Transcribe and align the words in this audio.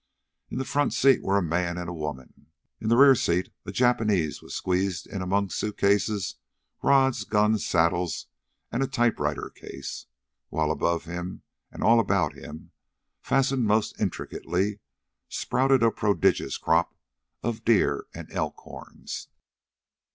In 0.49 0.57
the 0.57 0.65
front 0.65 0.95
seat 0.95 1.21
were 1.21 1.37
a 1.37 1.43
man 1.43 1.77
and 1.77 1.95
woman; 1.95 2.47
in 2.79 2.89
the 2.89 2.97
rear 2.97 3.13
seat 3.13 3.51
a 3.67 3.71
Japanese 3.71 4.41
was 4.41 4.55
squeezed 4.55 5.05
in 5.05 5.21
among 5.21 5.51
suit 5.51 5.77
cases, 5.77 6.37
rods, 6.81 7.23
guns, 7.23 7.63
saddles, 7.67 8.25
and 8.71 8.81
a 8.81 8.87
typewriter 8.87 9.51
case, 9.51 10.07
while 10.49 10.71
above 10.71 11.05
him 11.05 11.43
and 11.71 11.83
all 11.83 11.99
about 11.99 12.33
him, 12.33 12.71
fastened 13.21 13.65
most 13.67 13.93
intricately, 14.01 14.79
sprouted 15.29 15.83
a 15.83 15.91
prodigious 15.91 16.57
crop 16.57 16.95
of 17.43 17.63
deer 17.63 18.07
and 18.11 18.27
elk 18.31 18.55
horns. 18.57 19.27